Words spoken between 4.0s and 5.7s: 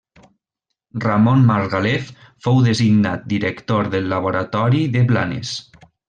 laboratori de Blanes.